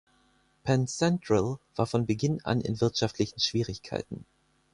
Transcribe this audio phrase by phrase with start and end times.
[0.63, 4.25] Penn Central war von Beginn an in wirtschaftlichen Schwierigkeiten.